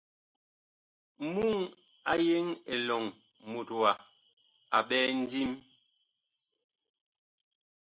[1.33, 1.57] Muŋ
[2.11, 3.03] a yeŋ elɔŋ
[3.49, 3.91] mut wa
[4.75, 5.51] a ɓɛɛ ndim.